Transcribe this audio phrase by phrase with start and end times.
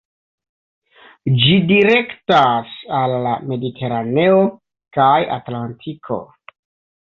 [1.43, 4.41] Ĝi direktas al la Mediteraneo
[4.99, 6.19] kaj Atlantiko.